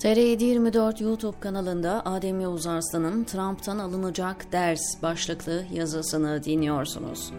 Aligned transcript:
TR724 0.00 1.02
YouTube 1.02 1.40
kanalında 1.40 2.02
Adem 2.04 2.40
Yavuz 2.40 2.66
Arslan'ın 2.66 3.24
Trump'tan 3.24 3.78
alınacak 3.78 4.52
ders 4.52 5.02
başlıklı 5.02 5.64
yazısını 5.72 6.44
dinliyorsunuz. 6.44 7.32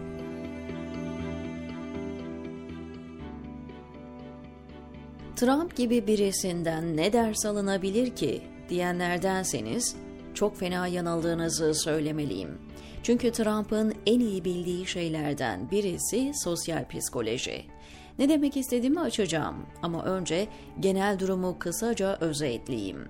Trump 5.36 5.76
gibi 5.76 6.06
birisinden 6.06 6.96
ne 6.96 7.12
ders 7.12 7.46
alınabilir 7.46 8.16
ki 8.16 8.42
diyenlerdenseniz 8.68 9.96
çok 10.34 10.56
fena 10.56 10.86
yanıldığınızı 10.86 11.74
söylemeliyim. 11.74 12.58
Çünkü 13.02 13.32
Trump'ın 13.32 13.94
en 14.06 14.20
iyi 14.20 14.44
bildiği 14.44 14.86
şeylerden 14.86 15.70
birisi 15.70 16.32
sosyal 16.34 16.88
psikoloji. 16.88 17.64
Ne 18.18 18.28
demek 18.28 18.56
istediğimi 18.56 19.00
açacağım 19.00 19.66
ama 19.82 20.04
önce 20.04 20.48
genel 20.80 21.18
durumu 21.18 21.58
kısaca 21.58 22.16
özetleyeyim. 22.20 23.08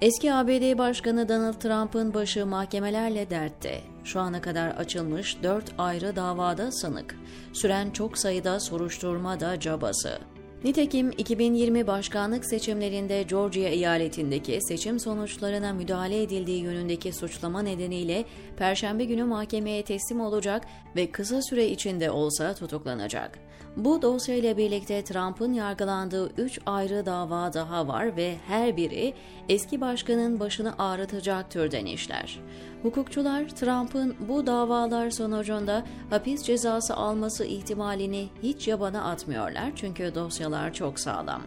Eski 0.00 0.32
ABD 0.32 0.78
Başkanı 0.78 1.28
Donald 1.28 1.54
Trump'ın 1.54 2.14
başı 2.14 2.46
mahkemelerle 2.46 3.30
dertte. 3.30 3.80
Şu 4.04 4.20
ana 4.20 4.40
kadar 4.40 4.68
açılmış 4.68 5.42
dört 5.42 5.72
ayrı 5.78 6.16
davada 6.16 6.72
sanık. 6.72 7.16
Süren 7.52 7.90
çok 7.90 8.18
sayıda 8.18 8.60
soruşturma 8.60 9.40
da 9.40 9.60
cabası. 9.60 10.18
Nitekim 10.64 11.10
2020 11.10 11.86
başkanlık 11.86 12.44
seçimlerinde 12.44 13.22
Georgia 13.22 13.68
eyaletindeki 13.68 14.58
seçim 14.62 15.00
sonuçlarına 15.00 15.72
müdahale 15.72 16.22
edildiği 16.22 16.62
yönündeki 16.62 17.12
suçlama 17.12 17.62
nedeniyle 17.62 18.24
Perşembe 18.56 19.04
günü 19.04 19.24
mahkemeye 19.24 19.82
teslim 19.82 20.20
olacak 20.20 20.66
ve 20.96 21.10
kısa 21.10 21.42
süre 21.42 21.66
içinde 21.66 22.10
olsa 22.10 22.54
tutuklanacak. 22.54 23.45
Bu 23.76 24.02
dosyayla 24.02 24.56
birlikte 24.56 25.04
Trump'ın 25.04 25.52
yargılandığı 25.52 26.30
3 26.36 26.60
ayrı 26.66 27.06
dava 27.06 27.52
daha 27.52 27.88
var 27.88 28.16
ve 28.16 28.36
her 28.46 28.76
biri 28.76 29.14
eski 29.48 29.80
başkanın 29.80 30.40
başını 30.40 30.74
ağrıtacak 30.78 31.50
türden 31.50 31.86
işler. 31.86 32.40
Hukukçular 32.82 33.48
Trump'ın 33.48 34.16
bu 34.28 34.46
davalar 34.46 35.10
sonucunda 35.10 35.84
hapis 36.10 36.42
cezası 36.42 36.94
alması 36.96 37.44
ihtimalini 37.44 38.28
hiç 38.42 38.68
yabana 38.68 39.04
atmıyorlar 39.04 39.72
çünkü 39.76 40.14
dosyalar 40.14 40.72
çok 40.74 41.00
sağlam. 41.00 41.42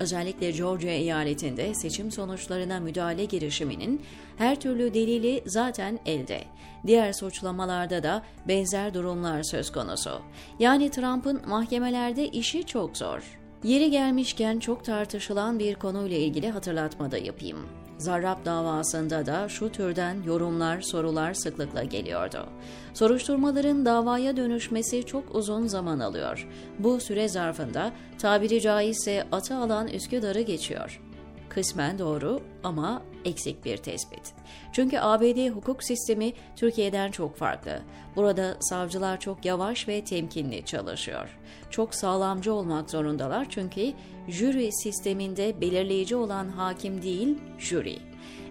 Özellikle 0.00 0.50
Georgia 0.50 0.90
eyaletinde 0.90 1.74
seçim 1.74 2.10
sonuçlarına 2.10 2.80
müdahale 2.80 3.24
girişiminin 3.24 4.02
her 4.36 4.60
türlü 4.60 4.94
delili 4.94 5.42
zaten 5.46 5.98
elde. 6.06 6.44
Diğer 6.86 7.12
suçlamalarda 7.12 8.02
da 8.02 8.22
benzer 8.48 8.94
durumlar 8.94 9.42
söz 9.42 9.72
konusu. 9.72 10.10
Yani 10.58 10.90
Trump'ın 10.90 11.48
mahkemelerde 11.48 12.28
işi 12.28 12.66
çok 12.66 12.96
zor. 12.96 13.38
Yeri 13.64 13.90
gelmişken 13.90 14.58
çok 14.58 14.84
tartışılan 14.84 15.58
bir 15.58 15.74
konuyla 15.74 16.16
ilgili 16.16 16.50
hatırlatma 16.50 17.10
da 17.10 17.18
yapayım. 17.18 17.77
Zarrab 17.98 18.44
davasında 18.44 19.26
da 19.26 19.48
şu 19.48 19.72
türden 19.72 20.22
yorumlar, 20.26 20.80
sorular 20.80 21.34
sıklıkla 21.34 21.84
geliyordu. 21.84 22.46
Soruşturmaların 22.94 23.84
davaya 23.84 24.36
dönüşmesi 24.36 25.06
çok 25.06 25.34
uzun 25.34 25.66
zaman 25.66 25.98
alıyor. 25.98 26.48
Bu 26.78 27.00
süre 27.00 27.28
zarfında 27.28 27.92
tabiri 28.18 28.60
caizse 28.60 29.26
atı 29.32 29.56
alan 29.56 29.88
Üsküdar'ı 29.88 30.40
geçiyor. 30.40 31.00
Kısmen 31.48 31.98
doğru 31.98 32.40
ama 32.64 33.02
eksik 33.24 33.64
bir 33.64 33.76
tespit. 33.76 34.32
Çünkü 34.72 34.98
ABD 34.98 35.48
hukuk 35.48 35.84
sistemi 35.84 36.32
Türkiye'den 36.56 37.10
çok 37.10 37.36
farklı. 37.36 37.80
Burada 38.16 38.56
savcılar 38.60 39.20
çok 39.20 39.44
yavaş 39.44 39.88
ve 39.88 40.04
temkinli 40.04 40.64
çalışıyor. 40.64 41.38
Çok 41.70 41.94
sağlamcı 41.94 42.54
olmak 42.54 42.90
zorundalar 42.90 43.46
çünkü 43.50 43.92
jüri 44.28 44.72
sisteminde 44.72 45.60
belirleyici 45.60 46.16
olan 46.16 46.48
hakim 46.48 47.02
değil, 47.02 47.38
jüri. 47.58 47.98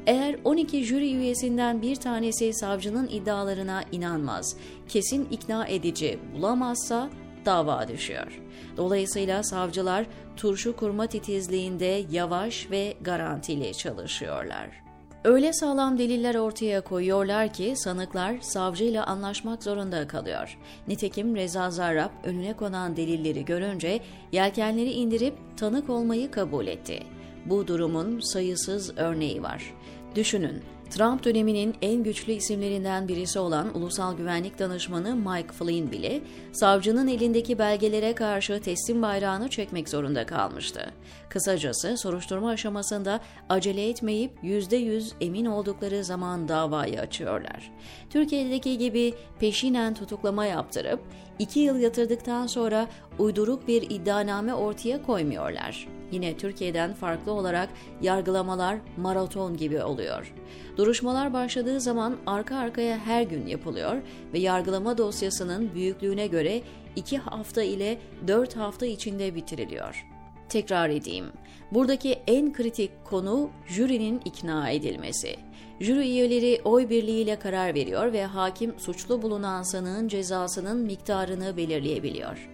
Eğer 0.08 0.36
12 0.44 0.84
jüri 0.84 1.14
üyesinden 1.14 1.82
bir 1.82 1.96
tanesi 1.96 2.54
savcının 2.54 3.08
iddialarına 3.08 3.84
inanmaz, 3.92 4.58
kesin 4.88 5.28
ikna 5.32 5.68
edici 5.68 6.20
bulamazsa 6.36 7.10
dava 7.48 7.88
düşüyor. 7.88 8.42
Dolayısıyla 8.78 9.44
savcılar 9.44 10.06
turşu 10.36 10.76
kurma 10.76 11.08
titizliğinde 11.08 12.06
yavaş 12.12 12.72
ve 12.72 12.94
garantili 13.02 13.74
çalışıyorlar. 13.74 14.88
Öyle 15.24 15.54
sağlam 15.54 15.98
deliller 15.98 16.36
ortaya 16.36 16.82
koyuyorlar 16.82 17.54
ki 17.54 17.74
sanıklar 17.76 18.42
savcıyla 18.42 19.06
anlaşmak 19.06 19.64
zorunda 19.64 20.08
kalıyor. 20.08 20.58
Nitekim 20.88 21.36
Reza 21.36 21.72
Zarrab 21.72 22.10
önüne 22.24 22.54
konan 22.54 22.96
delilleri 22.96 23.46
görünce 23.46 24.00
yelkenleri 24.32 24.92
indirip 24.92 25.34
tanık 25.58 25.90
olmayı 25.90 26.32
kabul 26.32 26.68
etti. 26.68 27.04
Bu 27.46 27.68
durumun 27.68 28.20
sayısız 28.20 28.98
örneği 28.98 29.44
var. 29.44 29.74
Düşünün, 30.16 30.64
Trump 30.90 31.24
döneminin 31.24 31.76
en 31.82 32.04
güçlü 32.04 32.32
isimlerinden 32.32 33.08
birisi 33.08 33.40
olan 33.40 33.78
Ulusal 33.78 34.18
Güvenlik 34.18 34.60
Danışmanı 34.60 35.16
Mike 35.16 35.54
Flynn 35.54 35.92
bile 35.92 36.22
savcının 36.52 37.08
elindeki 37.08 37.60
belgelere 37.60 38.16
karşı 38.16 38.62
teslim 38.62 39.02
bayrağını 39.02 39.50
çekmek 39.50 39.90
zorunda 39.90 40.26
kalmıştı. 40.26 40.92
Kısacası 41.30 41.98
soruşturma 41.98 42.50
aşamasında 42.50 43.20
acele 43.50 43.90
etmeyip 43.90 44.32
%100 44.44 45.12
emin 45.22 45.46
oldukları 45.46 46.04
zaman 46.04 46.48
davayı 46.48 47.02
açıyorlar. 47.02 47.72
Türkiye'deki 48.10 48.78
gibi 48.78 49.14
peşinen 49.40 49.94
tutuklama 49.94 50.46
yaptırıp 50.46 51.00
iki 51.40 51.60
yıl 51.60 51.80
yatırdıktan 51.80 52.48
sonra 52.48 52.88
uyduruk 53.20 53.68
bir 53.68 53.82
iddianame 53.82 54.54
ortaya 54.54 55.04
koymuyorlar. 55.04 55.88
Yine 56.12 56.38
Türkiye'den 56.38 56.94
farklı 56.94 57.32
olarak 57.32 57.70
yargılamalar 58.02 58.78
maraton 58.98 59.58
gibi 59.58 59.84
oluyor. 59.84 60.34
Duruşmalar 60.78 61.34
başladığı 61.34 61.82
zaman 61.82 62.18
arka 62.26 62.58
arkaya 62.58 62.98
her 62.98 63.22
gün 63.22 63.48
yapılıyor 63.48 63.96
ve 64.34 64.40
yargılama 64.40 64.98
dosyasının 64.98 65.76
büyüklüğüne 65.76 66.28
göre 66.28 66.62
2 66.96 67.18
hafta 67.18 67.64
ile 67.64 67.98
4 68.28 68.56
hafta 68.56 68.86
içinde 68.86 69.36
bitiriliyor. 69.36 70.06
Tekrar 70.50 70.90
edeyim. 70.90 71.26
Buradaki 71.72 72.20
en 72.28 72.54
kritik 72.54 72.92
konu 73.06 73.50
jürinin 73.68 74.22
ikna 74.26 74.70
edilmesi. 74.70 75.36
Jüri 75.80 76.00
üyeleri 76.00 76.62
oy 76.64 76.90
birliğiyle 76.90 77.40
karar 77.40 77.74
veriyor 77.74 78.14
ve 78.14 78.26
hakim 78.26 78.80
suçlu 78.80 79.22
bulunan 79.22 79.64
sanığın 79.64 80.08
cezasının 80.08 80.78
miktarını 80.78 81.58
belirleyebiliyor. 81.58 82.50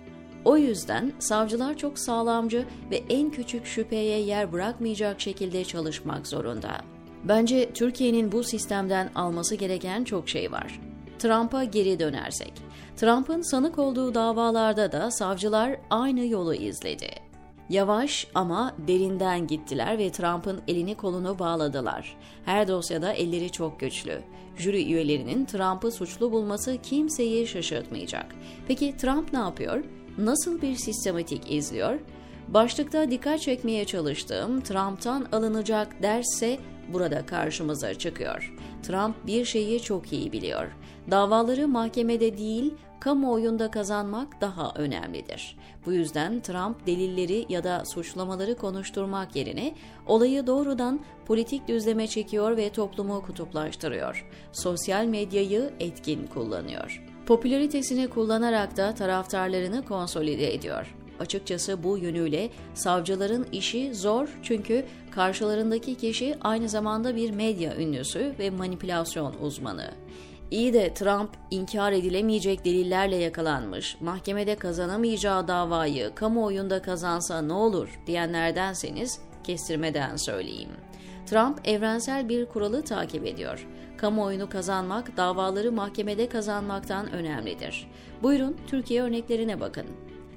O 0.45 0.57
yüzden 0.57 1.13
savcılar 1.19 1.77
çok 1.77 1.99
sağlamcı 1.99 2.65
ve 2.91 3.03
en 3.09 3.29
küçük 3.29 3.65
şüpheye 3.65 4.19
yer 4.19 4.51
bırakmayacak 4.51 5.21
şekilde 5.21 5.63
çalışmak 5.63 6.27
zorunda. 6.27 6.81
Bence 7.23 7.73
Türkiye'nin 7.73 8.31
bu 8.31 8.43
sistemden 8.43 9.09
alması 9.15 9.55
gereken 9.55 10.03
çok 10.03 10.29
şey 10.29 10.51
var. 10.51 10.79
Trump'a 11.19 11.63
geri 11.63 11.99
dönersek. 11.99 12.53
Trump'ın 12.97 13.41
sanık 13.41 13.79
olduğu 13.79 14.13
davalarda 14.13 14.91
da 14.91 15.11
savcılar 15.11 15.77
aynı 15.89 16.25
yolu 16.25 16.55
izledi. 16.55 17.09
Yavaş 17.69 18.27
ama 18.35 18.75
derinden 18.87 19.47
gittiler 19.47 19.97
ve 19.97 20.11
Trump'ın 20.11 20.61
elini 20.67 20.95
kolunu 20.95 21.39
bağladılar. 21.39 22.17
Her 22.45 22.67
dosyada 22.67 23.13
elleri 23.13 23.51
çok 23.51 23.79
güçlü. 23.79 24.21
Jüri 24.57 24.85
üyelerinin 24.85 25.45
Trump'ı 25.45 25.91
suçlu 25.91 26.31
bulması 26.31 26.77
kimseyi 26.83 27.47
şaşırtmayacak. 27.47 28.35
Peki 28.67 28.97
Trump 28.97 29.33
ne 29.33 29.39
yapıyor? 29.39 29.83
Nasıl 30.17 30.61
bir 30.61 30.75
sistematik 30.75 31.51
izliyor? 31.51 31.99
Başlıkta 32.47 33.11
dikkat 33.11 33.41
çekmeye 33.41 33.85
çalıştığım 33.85 34.61
Trump'tan 34.61 35.27
alınacak 35.31 36.03
derse 36.03 36.59
burada 36.93 37.25
karşımıza 37.25 37.93
çıkıyor. 37.93 38.53
Trump 38.83 39.27
bir 39.27 39.45
şeyi 39.45 39.81
çok 39.81 40.13
iyi 40.13 40.31
biliyor. 40.31 40.67
Davaları 41.11 41.67
mahkemede 41.67 42.37
değil, 42.37 42.73
kamuoyunda 43.03 43.71
kazanmak 43.71 44.41
daha 44.41 44.71
önemlidir. 44.75 45.57
Bu 45.85 45.93
yüzden 45.93 46.39
Trump 46.39 46.87
delilleri 46.87 47.45
ya 47.49 47.63
da 47.63 47.85
suçlamaları 47.85 48.55
konuşturmak 48.55 49.35
yerine 49.35 49.75
olayı 50.07 50.47
doğrudan 50.47 50.99
politik 51.25 51.67
düzleme 51.67 52.07
çekiyor 52.07 52.57
ve 52.57 52.69
toplumu 52.69 53.21
kutuplaştırıyor. 53.21 54.29
Sosyal 54.51 55.05
medyayı 55.05 55.73
etkin 55.79 56.27
kullanıyor. 56.27 57.03
Popülaritesini 57.25 58.07
kullanarak 58.07 58.77
da 58.77 58.95
taraftarlarını 58.95 59.85
konsolide 59.85 60.53
ediyor. 60.53 60.95
Açıkçası 61.19 61.83
bu 61.83 61.97
yönüyle 61.97 62.49
savcıların 62.73 63.47
işi 63.51 63.95
zor 63.95 64.27
çünkü 64.43 64.85
karşılarındaki 65.11 65.95
kişi 65.95 66.35
aynı 66.41 66.69
zamanda 66.69 67.15
bir 67.15 67.31
medya 67.31 67.75
ünlüsü 67.75 68.35
ve 68.39 68.49
manipülasyon 68.49 69.35
uzmanı. 69.41 69.91
İyi 70.53 70.73
de 70.73 70.93
Trump 70.93 71.29
inkar 71.51 71.91
edilemeyecek 71.91 72.65
delillerle 72.65 73.15
yakalanmış, 73.15 73.97
mahkemede 74.01 74.55
kazanamayacağı 74.55 75.47
davayı 75.47 76.15
kamuoyunda 76.15 76.81
kazansa 76.81 77.41
ne 77.41 77.53
olur 77.53 77.99
diyenlerdenseniz 78.07 79.19
kestirmeden 79.43 80.15
söyleyeyim. 80.15 80.69
Trump 81.25 81.67
evrensel 81.67 82.29
bir 82.29 82.45
kuralı 82.45 82.83
takip 82.83 83.25
ediyor. 83.25 83.67
Kamuoyunu 83.97 84.49
kazanmak 84.49 85.17
davaları 85.17 85.71
mahkemede 85.71 86.29
kazanmaktan 86.29 87.11
önemlidir. 87.11 87.87
Buyurun 88.23 88.57
Türkiye 88.67 89.01
örneklerine 89.01 89.59
bakın. 89.59 89.85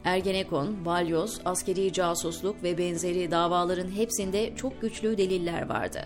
Ergenekon, 0.06 0.84
balyoz, 0.84 1.40
askeri 1.44 1.92
casusluk 1.92 2.62
ve 2.62 2.78
benzeri 2.78 3.30
davaların 3.30 3.90
hepsinde 3.90 4.56
çok 4.56 4.80
güçlü 4.80 5.18
deliller 5.18 5.68
vardı. 5.68 6.00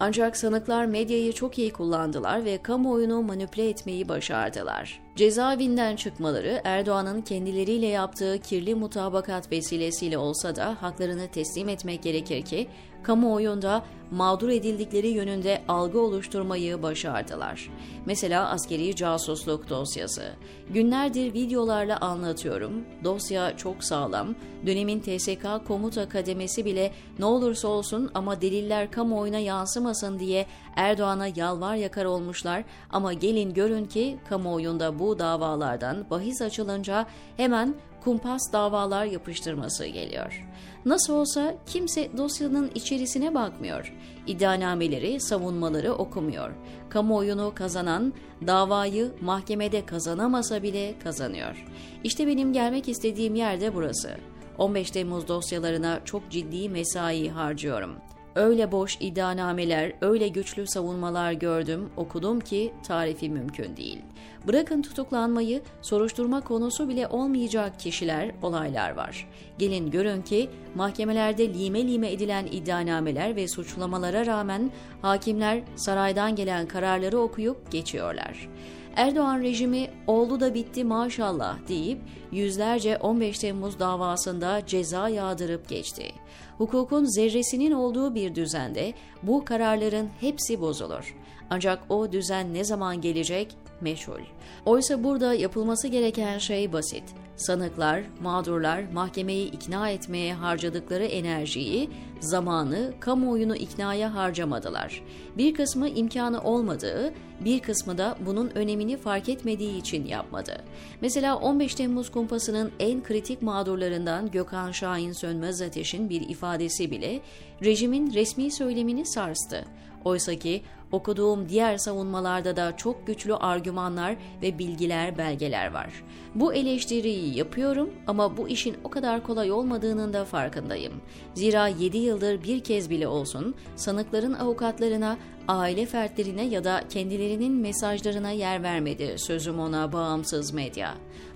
Ancak 0.00 0.36
sanıklar 0.36 0.86
medyayı 0.86 1.32
çok 1.32 1.58
iyi 1.58 1.72
kullandılar 1.72 2.44
ve 2.44 2.58
kamuoyunu 2.58 3.22
manipüle 3.22 3.68
etmeyi 3.68 4.08
başardılar. 4.08 5.00
Cezaevinden 5.16 5.96
çıkmaları 5.96 6.60
Erdoğan'ın 6.64 7.22
kendileriyle 7.22 7.86
yaptığı 7.86 8.38
kirli 8.38 8.74
mutabakat 8.74 9.52
vesilesiyle 9.52 10.18
olsa 10.18 10.56
da 10.56 10.76
haklarını 10.80 11.28
teslim 11.28 11.68
etmek 11.68 12.02
gerekir 12.02 12.42
ki 12.42 12.68
kamuoyunda 13.02 13.84
mağdur 14.10 14.48
edildikleri 14.48 15.08
yönünde 15.08 15.62
algı 15.68 16.00
oluşturmayı 16.00 16.82
başardılar. 16.82 17.70
Mesela 18.06 18.48
askeri 18.48 18.96
casusluk 18.96 19.70
dosyası. 19.70 20.32
Günlerdir 20.70 21.34
videolarla 21.34 21.96
anlatıyorum. 22.00 22.72
Dosya 23.04 23.56
çok 23.56 23.84
sağlam. 23.84 24.34
Dönemin 24.66 25.00
TSK 25.00 25.66
komuta 25.66 26.08
kademesi 26.08 26.64
bile 26.64 26.92
ne 27.18 27.24
olursa 27.24 27.68
olsun 27.68 28.10
ama 28.14 28.40
deliller 28.40 28.90
kamuoyuna 28.90 29.38
yansımasın 29.38 30.18
diye 30.18 30.46
Erdoğan'a 30.76 31.26
yalvar 31.36 31.74
yakar 31.74 32.04
olmuşlar 32.04 32.64
ama 32.90 33.12
gelin 33.12 33.54
görün 33.54 33.84
ki 33.84 34.18
kamuoyunda 34.28 34.98
bu 34.98 35.11
davalardan 35.18 36.10
bahis 36.10 36.42
açılınca 36.42 37.06
hemen 37.36 37.74
kumpas 38.04 38.52
davalar 38.52 39.04
yapıştırması 39.04 39.86
geliyor. 39.86 40.46
Nasıl 40.84 41.14
olsa 41.14 41.54
kimse 41.66 42.16
dosyanın 42.16 42.70
içerisine 42.74 43.34
bakmıyor. 43.34 43.94
İddianameleri, 44.26 45.20
savunmaları 45.20 45.92
okumuyor. 45.92 46.50
Kamuoyunu 46.88 47.52
kazanan 47.54 48.12
davayı 48.46 49.12
mahkemede 49.20 49.86
kazanamasa 49.86 50.62
bile 50.62 50.98
kazanıyor. 50.98 51.64
İşte 52.04 52.26
benim 52.26 52.52
gelmek 52.52 52.88
istediğim 52.88 53.34
yer 53.34 53.60
de 53.60 53.74
burası. 53.74 54.10
15 54.58 54.90
Temmuz 54.90 55.28
dosyalarına 55.28 56.00
çok 56.04 56.30
ciddi 56.30 56.68
mesai 56.68 57.28
harcıyorum. 57.28 57.96
Öyle 58.34 58.72
boş 58.72 58.96
iddianameler, 59.00 59.92
öyle 60.00 60.28
güçlü 60.28 60.66
savunmalar 60.66 61.32
gördüm, 61.32 61.90
okudum 61.96 62.40
ki 62.40 62.72
tarifi 62.86 63.30
mümkün 63.30 63.76
değil. 63.76 63.98
Bırakın 64.46 64.82
tutuklanmayı, 64.82 65.62
soruşturma 65.82 66.40
konusu 66.40 66.88
bile 66.88 67.06
olmayacak 67.08 67.80
kişiler, 67.80 68.30
olaylar 68.42 68.90
var. 68.90 69.28
Gelin 69.58 69.90
görün 69.90 70.22
ki 70.22 70.50
mahkemelerde 70.74 71.54
lime 71.54 71.86
lime 71.86 72.12
edilen 72.12 72.46
iddianameler 72.46 73.36
ve 73.36 73.48
suçlamalara 73.48 74.26
rağmen 74.26 74.70
hakimler 75.02 75.62
saraydan 75.76 76.36
gelen 76.36 76.66
kararları 76.66 77.18
okuyup 77.18 77.70
geçiyorlar. 77.70 78.48
Erdoğan 78.96 79.40
rejimi 79.42 79.90
oldu 80.06 80.40
da 80.40 80.54
bitti 80.54 80.84
maşallah 80.84 81.68
deyip 81.68 82.00
yüzlerce 82.32 82.96
15 82.96 83.38
Temmuz 83.38 83.78
davasında 83.78 84.66
ceza 84.66 85.08
yağdırıp 85.08 85.68
geçti. 85.68 86.12
Hukukun 86.58 87.04
zerresinin 87.04 87.72
olduğu 87.72 88.14
bir 88.14 88.34
düzende 88.34 88.94
bu 89.22 89.44
kararların 89.44 90.08
hepsi 90.20 90.60
bozulur. 90.60 91.16
Ancak 91.50 91.82
o 91.88 92.12
düzen 92.12 92.54
ne 92.54 92.64
zaman 92.64 93.00
gelecek 93.00 93.56
meşhul. 93.80 94.20
Oysa 94.66 95.04
burada 95.04 95.34
yapılması 95.34 95.88
gereken 95.88 96.38
şey 96.38 96.72
basit. 96.72 97.04
Sanıklar, 97.36 98.02
mağdurlar 98.20 98.84
mahkemeyi 98.92 99.50
ikna 99.50 99.90
etmeye 99.90 100.34
harcadıkları 100.34 101.04
enerjiyi, 101.04 101.90
zamanı, 102.20 102.92
kamuoyunu 103.00 103.56
iknaya 103.56 104.14
harcamadılar. 104.14 105.02
Bir 105.38 105.54
kısmı 105.54 105.88
imkanı 105.88 106.42
olmadığı, 106.42 107.14
bir 107.44 107.60
kısmı 107.60 107.98
da 107.98 108.16
bunun 108.26 108.50
önemini 108.54 108.96
fark 108.96 109.28
etmediği 109.28 109.78
için 109.78 110.06
yapmadı. 110.06 110.64
Mesela 111.00 111.36
15 111.36 111.74
Temmuz 111.74 112.10
kumpasının 112.10 112.72
en 112.80 113.02
kritik 113.02 113.42
mağdurlarından 113.42 114.30
Gökhan 114.30 114.72
Şahin 114.72 115.12
Sönmez 115.12 115.62
Ateş'in 115.62 116.08
bir 116.08 116.20
ifadesi 116.20 116.90
bile 116.90 117.20
rejimin 117.64 118.14
resmi 118.14 118.52
söylemini 118.52 119.06
sarstı. 119.06 119.64
Oysa 120.04 120.34
ki 120.34 120.62
okuduğum 120.92 121.48
diğer 121.48 121.76
savunmalarda 121.76 122.56
da 122.56 122.76
çok 122.76 123.06
güçlü 123.06 123.34
argümanlar 123.34 124.16
ve 124.42 124.58
bilgiler, 124.58 125.18
belgeler 125.18 125.72
var. 125.72 126.04
Bu 126.34 126.54
eleştiriyi 126.54 127.36
yapıyorum 127.36 127.90
ama 128.06 128.36
bu 128.36 128.48
işin 128.48 128.76
o 128.84 128.90
kadar 128.90 129.22
kolay 129.22 129.52
olmadığının 129.52 130.12
da 130.12 130.24
farkındayım. 130.24 130.92
Zira 131.34 131.68
7 131.68 131.98
yıldır 131.98 132.42
bir 132.42 132.60
kez 132.60 132.90
bile 132.90 133.08
olsun 133.08 133.54
sanıkların 133.76 134.32
avukatlarına, 134.32 135.18
aile 135.48 135.86
fertlerine 135.86 136.44
ya 136.44 136.64
da 136.64 136.84
kendilerinin 136.88 137.52
mesajlarına 137.52 138.30
yer 138.30 138.62
vermedi 138.62 139.14
sözüm 139.18 139.60
ona 139.60 139.92
bağımsız 139.92 140.52
medya. 140.52 140.94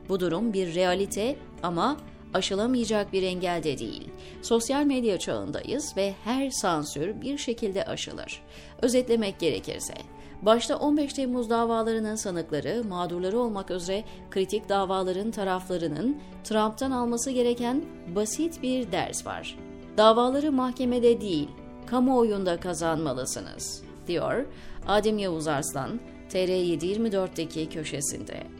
Bu 0.08 0.20
durum 0.20 0.52
bir 0.52 0.74
realite 0.74 1.36
ama 1.62 1.96
aşılamayacak 2.34 3.12
bir 3.12 3.22
engel 3.22 3.62
de 3.62 3.78
değil. 3.78 4.08
Sosyal 4.42 4.84
medya 4.84 5.18
çağındayız 5.18 5.96
ve 5.96 6.14
her 6.24 6.50
sansür 6.50 7.20
bir 7.20 7.38
şekilde 7.38 7.84
aşılır. 7.84 8.42
Özetlemek 8.82 9.38
gerekirse, 9.38 9.94
başta 10.42 10.76
15 10.76 11.12
Temmuz 11.12 11.50
davalarının 11.50 12.14
sanıkları, 12.14 12.84
mağdurları 12.88 13.38
olmak 13.38 13.70
üzere 13.70 14.04
kritik 14.30 14.68
davaların 14.68 15.30
taraflarının 15.30 16.20
Trump'tan 16.44 16.90
alması 16.90 17.30
gereken 17.30 17.84
basit 18.14 18.62
bir 18.62 18.92
ders 18.92 19.26
var. 19.26 19.58
Davaları 19.96 20.52
mahkemede 20.52 21.20
değil, 21.20 21.48
kamuoyunda 21.86 22.60
kazanmalısınız, 22.60 23.82
diyor 24.06 24.46
Adem 24.86 25.18
Yavuz 25.18 25.46
Arslan, 25.46 26.00
TR724'deki 26.30 27.68
köşesinde. 27.68 28.55